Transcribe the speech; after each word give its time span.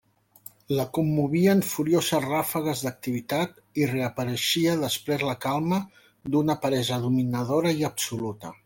La 0.77 0.85
commovien 0.97 1.59
furioses 1.71 2.23
ràfegues 2.31 2.81
d'activitat 2.87 3.55
i 3.83 3.91
reapareixia 3.93 4.75
després 4.87 5.29
la 5.31 5.37
calma 5.49 5.83
d'una 6.35 6.59
peresa 6.67 7.03
dominadora 7.09 7.81
i 7.85 7.89
absoluta. 7.95 8.57